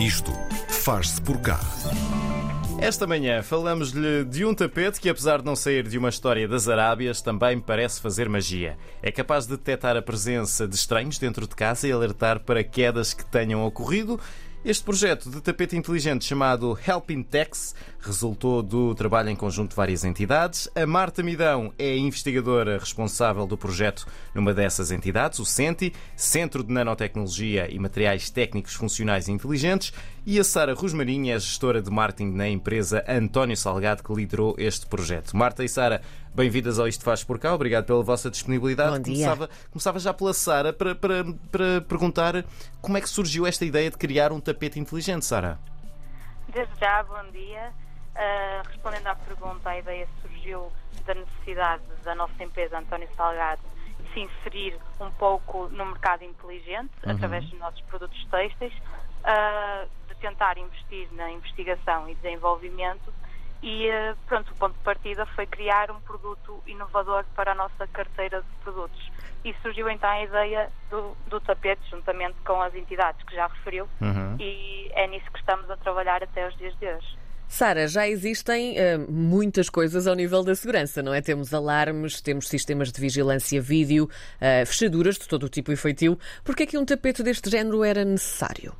[0.00, 0.30] Isto
[0.68, 1.58] faz-se por cá.
[2.80, 6.68] Esta manhã falamos-lhe de um tapete que, apesar de não sair de uma história das
[6.68, 8.78] Arábias, também parece fazer magia.
[9.02, 13.12] É capaz de detectar a presença de estranhos dentro de casa e alertar para quedas
[13.12, 14.20] que tenham ocorrido.
[14.68, 20.04] Este projeto de tapete inteligente chamado Helping Tex resultou do trabalho em conjunto de várias
[20.04, 20.68] entidades.
[20.74, 26.62] A Marta Midão é a investigadora responsável do projeto numa dessas entidades, o CENTI, Centro
[26.62, 29.90] de Nanotecnologia e Materiais Técnicos Funcionais Inteligentes,
[30.30, 34.54] e a Sara Rosmarinho é a gestora de marketing na empresa António Salgado que liderou
[34.58, 35.34] este projeto.
[35.34, 36.02] Marta e Sara,
[36.34, 38.90] bem-vindas ao Isto Faz Por Cá, obrigado pela vossa disponibilidade.
[38.90, 39.14] Bom dia.
[39.14, 42.44] Começava, começava já pela Sara para, para, para perguntar
[42.82, 45.58] como é que surgiu esta ideia de criar um tapete inteligente, Sara?
[46.52, 47.72] Desde já, bom dia.
[48.14, 50.70] Uh, respondendo à pergunta, a ideia surgiu
[51.06, 53.62] da necessidade da nossa empresa António Salgado
[54.12, 57.12] se inserir um pouco no mercado inteligente Uhum.
[57.12, 59.88] através dos nossos produtos têxteis, uh,
[60.18, 63.12] tentar investir na investigação e desenvolvimento
[63.62, 67.86] e uh, pronto, o ponto de partida foi criar um produto inovador para a nossa
[67.88, 69.10] carteira de produtos.
[69.44, 73.88] E surgiu então a ideia do, do tapete, juntamente com as entidades que já referiu,
[74.00, 74.36] Uhum.
[74.38, 77.18] e é nisso que estamos a trabalhar até os dias de hoje.
[77.48, 81.22] Sara, já existem eh, muitas coisas ao nível da segurança, não é?
[81.22, 86.18] Temos alarmes, temos sistemas de vigilância vídeo, eh, fechaduras de todo o tipo e feitio.
[86.44, 88.74] Porquê é que um tapete deste género era necessário?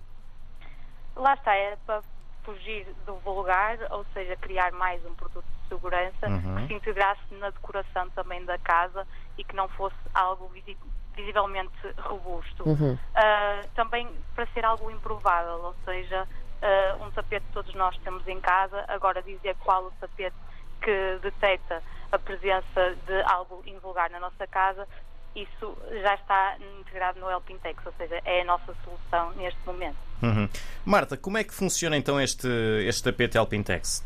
[1.19, 2.03] Lá está, é para
[2.45, 6.55] fugir do vulgar, ou seja, criar mais um produto de segurança Uhum.
[6.57, 10.79] que se integrasse na decoração também da casa e que não fosse algo visi-
[11.15, 12.63] visivelmente robusto.
[12.67, 12.97] Uhum.
[13.15, 16.27] Ah, também para ser algo improvável, ou seja,
[16.63, 20.37] ah, um tapete que todos nós temos em casa, agora dizer qual o tapete
[20.81, 24.89] que detecta a presença de algo invulgar na nossa casa,
[25.35, 29.97] isso já está integrado no Helping Tex, ou seja, é a nossa solução neste momento.
[30.23, 30.49] Uhum.
[30.85, 32.49] Marta, como é que funciona então este,
[32.87, 34.05] este tapete Alpintex?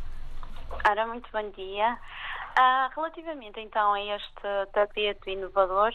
[0.89, 1.99] Ora, muito bom dia.
[2.59, 5.93] Ah, relativamente então a este tapete inovador,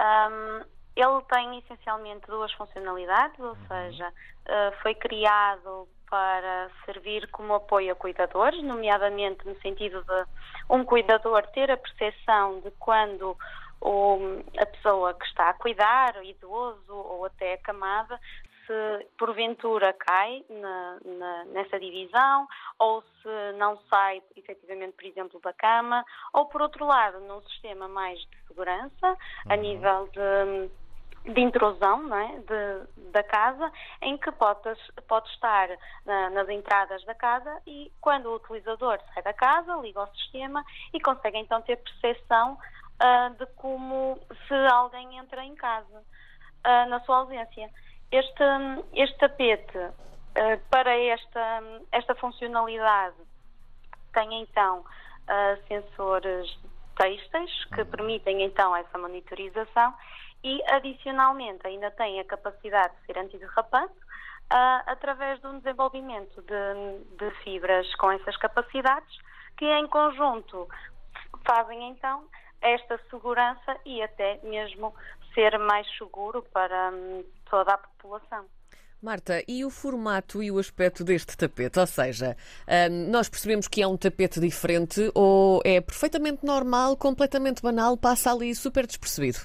[0.00, 0.62] ahm,
[0.96, 4.12] ele tem essencialmente duas funcionalidades, ou seja,
[4.48, 10.24] ah, foi criado para servir como apoio a cuidadores, nomeadamente no sentido de
[10.68, 13.36] um cuidador ter a percepção de quando
[13.80, 18.20] o- a pessoa que está a cuidar, o idoso ou até a camada,
[18.66, 22.46] se porventura cai na- na- nessa divisão
[22.78, 27.88] ou se não sai efetivamente, por exemplo, da cama, ou por outro lado, num sistema
[27.88, 29.16] mais de segurança,
[29.48, 30.70] a nível de
[31.22, 32.38] de intrusão não é?
[32.38, 33.70] de, da casa,
[34.00, 34.62] em que pode,
[35.06, 35.68] pode estar
[36.06, 40.64] na- nas entradas da casa e quando o utilizador sai da casa, liga ao sistema
[40.94, 42.56] e consegue então ter percepção
[43.00, 46.04] ah, de como se alguém entra em casa
[46.64, 47.70] ah, na sua ausência.
[48.12, 48.44] Este,
[48.94, 51.62] este tapete, ah, para esta,
[51.92, 53.16] esta funcionalidade,
[54.12, 54.84] tem então
[55.68, 56.58] sensores
[56.96, 59.94] têxteis que permitem então essa monitorização
[60.42, 63.94] e adicionalmente ainda tem a capacidade de ser antiderrapante
[64.50, 69.18] ah, através de um desenvolvimento de, de fibras com essas capacidades
[69.56, 70.68] que em conjunto
[71.46, 72.24] fazem então
[72.62, 74.94] esta segurança e até mesmo
[75.34, 78.44] ser mais seguro para hum, toda a população.
[79.02, 81.78] Marta, e o formato e o aspecto deste tapete?
[81.78, 82.36] Ou seja,
[82.68, 88.30] ahm, nós percebemos que é um tapete diferente ou é perfeitamente normal, completamente banal, passa
[88.30, 89.38] ali super despercebido?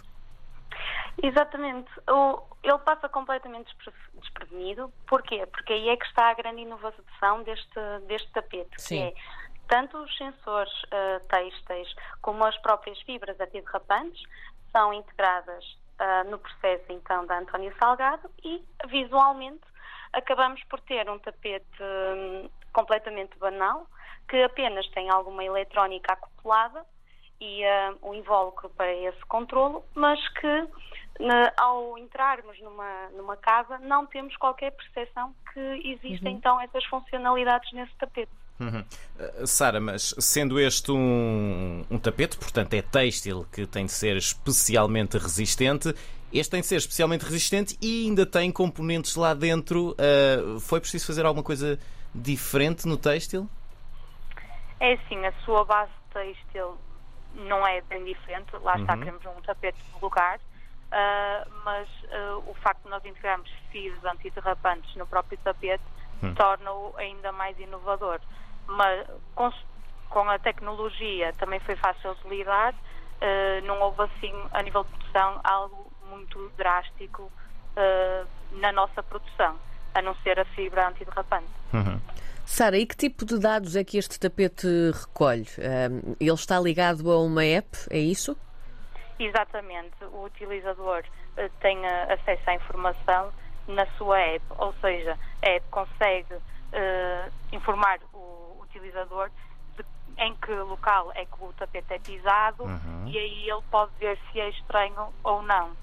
[1.23, 1.89] Exatamente.
[2.63, 4.91] Ele passa completamente despre- desprevenido.
[5.07, 5.45] Porquê?
[5.45, 8.95] Porque aí é que está a grande inovação deste, deste tapete, Sim.
[8.95, 9.13] que é
[9.67, 14.21] tanto os sensores uh, têxteis como as próprias fibras antiderrapantes
[14.71, 15.63] são integradas
[15.97, 19.63] ah, no processo então da António Salgado e visualmente
[20.11, 23.87] acabamos por ter um tapete hum, completamente banal
[24.27, 26.85] que apenas tem alguma eletrónica acoplada
[27.39, 30.67] e ah, um invólucro para esse controlo, mas que
[31.19, 37.71] na- ao entrarmos numa, numa casa não temos qualquer percepção que existem então essas funcionalidades
[37.71, 38.31] nesse tapete.
[38.59, 38.83] Uhum.
[39.19, 44.15] Uh, Sara, mas sendo este um, um tapete, portanto é têxtil que tem de ser
[44.15, 45.93] especialmente resistente,
[46.31, 49.91] este tem de ser especialmente resistente e ainda tem componentes lá dentro.
[49.91, 51.77] Uh, foi preciso fazer alguma coisa
[52.13, 53.49] diferente no têxtil?
[54.79, 56.77] É assim, a sua base têxtil
[57.35, 58.99] não é bem diferente, lá está, Uhum.
[58.99, 60.39] queremos um tapete de lugar,
[60.91, 61.87] ah, mas
[62.47, 65.83] o facto de nós integrarmos fios antiderrapantes no próprio tapete
[66.33, 68.19] Torna-o ainda mais inovador.
[68.67, 69.51] Mas com,
[70.09, 72.73] com a tecnologia também foi fácil de lidar,
[73.21, 77.31] ah, não houve assim, a nível de produção, algo muito drástico
[77.77, 79.57] ah, na nossa produção.
[79.95, 81.47] a não ser a fibra antiderrapante.
[81.73, 81.99] Uhum.
[82.45, 85.47] Sara, e que tipo de dados é que este tapete recolhe?
[85.57, 88.37] Um, ele está ligado a uma app, é isso?
[89.17, 89.95] Exatamente.
[90.11, 91.03] O utilizador
[91.37, 93.31] uh, tem uh, acesso à informação
[93.67, 99.29] na sua app, ou seja, a app consegue uh, informar o utilizador
[99.77, 99.85] de
[100.17, 103.07] em que local é que o tapete é pisado Uhum.
[103.07, 105.75] e aí ele pode ver se é estranho ou não.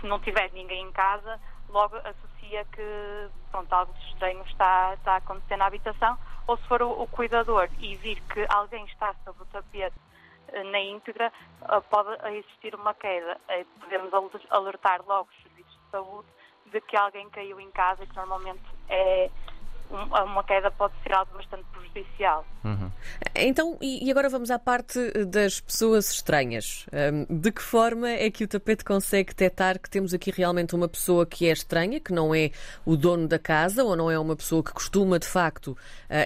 [0.00, 5.12] Se não tiver ninguém em casa, logo associa que pronto, algo de estranho está, está
[5.14, 6.16] a acontecer na habitação,
[6.46, 9.96] ou se for o, o cuidador e vir que alguém está sobre o tapete
[10.48, 11.32] eh, na íntegra,
[11.62, 13.38] eh, pode existir uma queda.
[13.80, 16.28] Podemos al- alertar logo os serviços de saúde
[16.68, 19.30] de que alguém caiu em casa, que normalmente é
[19.90, 22.44] uma queda pode ser algo bastante prejudicial.
[23.34, 26.86] Então, e agora vamos à parte das pessoas estranhas.
[26.92, 30.88] Um, de que forma é que o tapete consegue detectar que temos aqui realmente uma
[30.88, 32.50] pessoa que é estranha, que não é
[32.84, 35.76] o dono da casa ou não é uma pessoa que costuma de facto uh,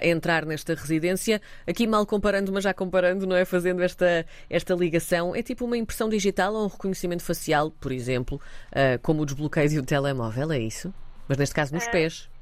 [0.05, 1.41] entrar nesta residência?
[1.67, 3.45] Aqui mal comparando, mas já comparando, não é?
[3.45, 5.35] Fazendo esta, esta ligação.
[5.35, 9.69] É tipo uma impressão digital ou um reconhecimento facial, por exemplo, uh, como o desbloqueio
[9.69, 10.93] de um telemóvel, é isso?
[11.27, 11.89] Mas neste caso nos É.
[11.89, 12.32] pés.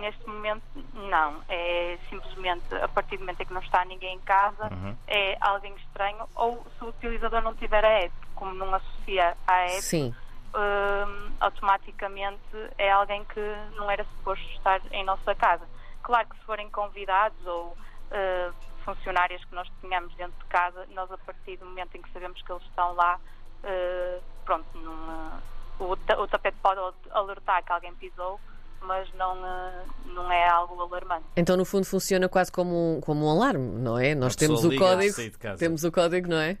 [0.00, 0.62] Neste momento,
[0.94, 1.42] não.
[1.48, 4.70] É simplesmente a partir do momento em que não está ninguém em casa,
[5.06, 9.66] é alguém estranho, ou se o utilizador não tiver a app, como não associa à
[9.66, 10.14] app,
[10.54, 12.40] hum, automaticamente
[12.78, 13.40] é alguém que
[13.76, 15.66] não era suposto estar em nossa casa.
[16.02, 21.10] Claro que se forem convidados ou uh, funcionários que nós tenhamos dentro de casa, nós
[21.10, 23.18] a partir do momento em que sabemos que eles estão lá,
[23.62, 25.42] uh, pronto, uh,
[25.78, 26.80] o, o tapete pode
[27.10, 28.40] alertar que alguém pisou,
[28.84, 31.24] mas não, uh, não é algo alarmante.
[31.36, 34.14] Então, no fundo, funciona quase como um, como um alarme, não é?
[34.14, 35.14] Nós temos o código.
[35.58, 36.58] Temos o código, não é?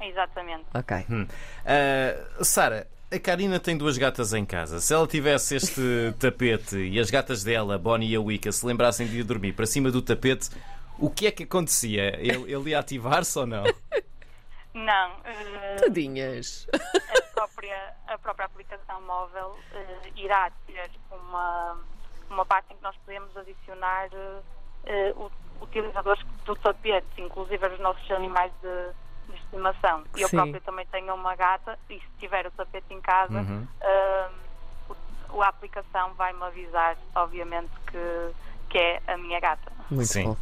[0.00, 0.64] Exatamente.
[0.74, 0.96] Ok.
[0.98, 4.80] Uh, Sara, a Karina tem duas gatas em casa.
[4.80, 9.06] Se ela tivesse este tapete e as gatas dela, Bonnie e a Wicca, se lembrassem
[9.06, 10.48] de ir dormir para cima do tapete,
[10.98, 12.16] o que é que acontecia?
[12.18, 13.64] Ele, ele ia ativar-se ou não?
[14.74, 16.66] Não, uh, Tadinhas.
[17.08, 21.76] a própria, a própria aplicação móvel eh, irá ter uma,
[22.30, 24.08] uma parte em que nós podemos adicionar
[25.16, 25.30] o-
[25.60, 28.92] utilizadores do tapete, inclusive os nossos animais de,
[29.32, 30.04] de estimação.
[30.16, 30.36] E eu Sim.
[30.36, 33.66] própria também tenho uma gata e se tiver o tapete em casa, Uhum.
[35.32, 38.34] o- a aplicação vai-me avisar, obviamente, que,
[38.70, 39.70] que é a minha gata.
[39.90, 40.24] Muito Sim.
[40.24, 40.36] bom.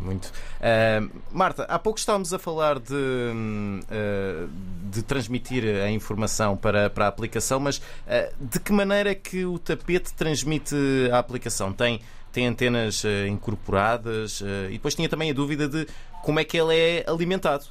[0.00, 0.26] Muito.
[0.26, 4.48] Uh, Marta, há pouco estávamos a falar de, uh,
[4.90, 9.44] de transmitir a informação para, para a aplicação, mas uh, de que maneira é que
[9.44, 10.76] o tapete transmite
[11.10, 11.72] a aplicação?
[11.72, 12.00] Tem,
[12.30, 15.86] tem antenas incorporadas e depois tinha também a dúvida de
[16.22, 17.64] como é que ele é alimentado.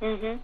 [0.00, 0.38] Uhum.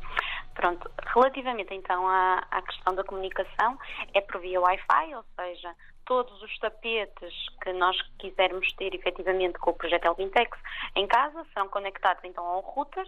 [0.54, 3.78] Pronto, relativamente então à, à questão da comunicação,
[4.14, 5.70] é por via Wi-Fi, ou seja,
[6.06, 10.58] todos os tapetes que nós quisermos ter efetivamente com o projeto Elvintex
[10.94, 13.06] em casa serão conectados então ao router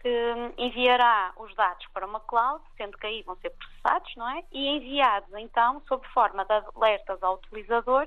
[0.00, 4.44] que enviará os dados para uma cloud, sendo que aí vão ser processados, não é?
[4.52, 8.06] E enviados então sob forma de alertas ao utilizador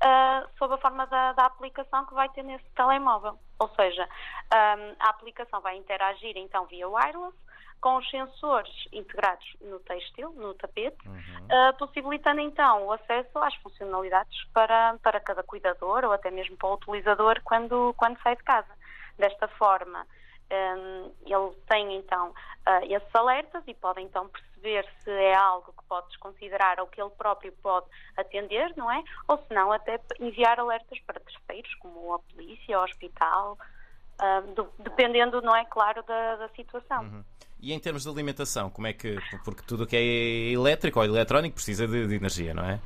[0.00, 3.38] ah, sob a forma da, da aplicação que vai ter nesse telemóvel.
[3.58, 4.08] Ou seja,
[4.52, 7.36] ahm, a aplicação vai interagir então via wireless
[7.80, 10.96] com os sensores integrados no têxtil, no tapete,
[11.50, 16.68] ah, possibilitando então o acesso às funcionalidades para, para cada cuidador ou até mesmo para
[16.68, 18.70] o utilizador quando, quando sai de casa.
[19.18, 20.06] Desta forma,
[20.48, 22.32] Hum, ele tem então
[22.64, 27.00] ah, esses alertas e pode então perceber se é algo que pode desconsiderar ou que
[27.00, 27.86] ele próprio pode
[28.16, 29.02] atender, não é?
[29.26, 33.58] Ou se não, até enviar alertas para terceiros, como a polícia, o hospital,
[34.18, 37.24] ah, do- dependendo, não é claro, da, da situação.
[37.60, 39.16] E em termos de alimentação, como é que.
[39.44, 42.78] Porque tudo o que é elétrico ou eletrónico precisa de, de energia, não é?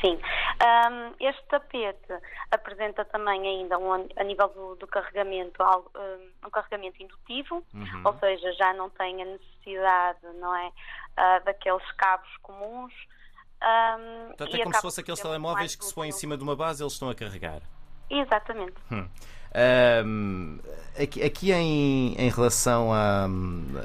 [0.00, 0.18] Sim.
[0.60, 2.12] Ahm, este tapete
[2.50, 7.64] apresenta também ainda um, a nível do, do carregamento algo, um, um carregamento indutivo,
[8.04, 10.72] ou seja, já não tem a necessidade, não é,
[11.16, 12.92] ah, daqueles cabos comuns.
[13.60, 16.56] Ahm, Portanto, é como se fosse aqueles telemóveis que se põem em cima de uma
[16.56, 17.60] base e eles estão a carregar.
[18.10, 18.74] Exatamente.
[18.90, 19.08] Hum.
[19.54, 20.58] Ahm,
[20.98, 23.28] aqui, aqui em, em relação a.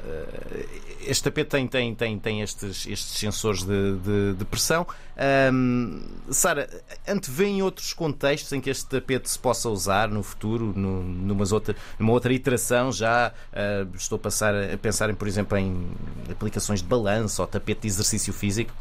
[0.04, 0.66] eh,
[1.06, 4.86] Este tapete tem, tem, tem, tem estes, estes sensores de, de, de pressão.
[5.16, 6.68] Ahm, Sara,
[7.06, 11.76] antevêem outros contextos em que este tapete se possa usar no futuro, no, numas outra,
[11.98, 12.90] numa outra iteração?
[12.90, 15.86] Já ah, estou a, passar, a pensar, em, por exemplo, em
[16.30, 18.72] aplicações de balanço ou tapete de exercício físico?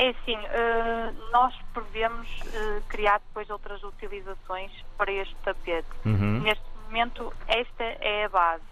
[0.00, 5.88] É assim, eh, nós prevemos eh, criar depois outras utilizações para este tapete.
[6.06, 6.40] Uhum.
[6.40, 8.62] Neste momento, esta é a base,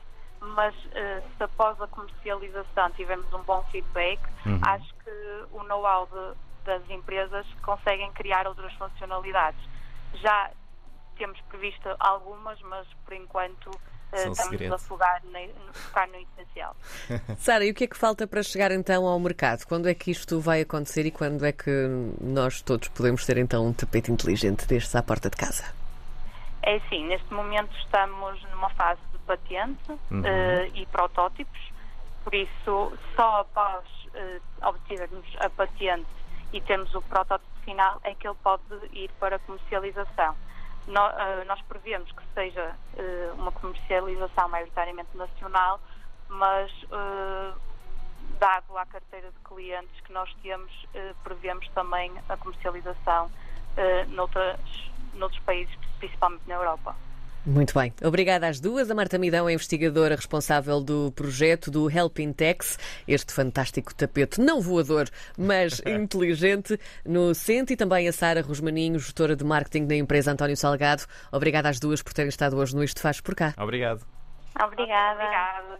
[0.40, 4.60] mas eh, se após a comercialização tivermos um bom feedback, Uhum.
[4.62, 6.08] acho que o know-how
[6.64, 9.58] das empresas conseguem criar outras funcionalidades.
[10.14, 10.50] Já
[11.16, 13.70] temos previsto algumas, mas por enquanto
[14.12, 14.74] eh, São estamos segredo.
[14.74, 16.76] a focar no, focar no essencial.
[17.38, 19.64] Sara, e o que é que falta para chegar então ao mercado?
[19.66, 21.70] Quando é que isto vai acontecer e quando é que
[22.20, 25.64] nós todos podemos ter então um tapete inteligente destes à porta de casa?
[26.62, 29.92] É assim, neste momento estamos numa fase de patente
[30.24, 31.72] eh, e protótipos,
[32.24, 36.06] por isso só após eh, obtermos a patente
[36.52, 40.34] e termos o protótipo final é que ele pode ir para comercialização.
[40.88, 45.80] Eh, nós prevemos que seja eh, uma comercialização maioritariamente nacional,
[46.28, 47.52] mas eh,
[48.38, 50.70] dado à carteira de clientes que nós temos,
[51.24, 53.30] prevemos também a comercialização
[54.08, 54.60] noutras,
[55.14, 56.94] noutros países, principalmente na Europa.
[57.46, 57.94] Muito bem.
[58.02, 58.90] Obrigada às duas.
[58.90, 62.76] A Marta Midão é investigadora responsável do projeto do Helping Tex,
[63.06, 69.36] este fantástico tapete não voador, mas inteligente, no centro e também a Sara Rosmaninho, gestora
[69.36, 71.04] de marketing da empresa António Salgado.
[71.30, 73.54] Obrigada às duas por terem estado hoje no Isto Faz Por Cá.
[73.56, 74.04] Obrigado.
[74.60, 75.14] Obrigada.
[75.14, 75.66] Obrigada.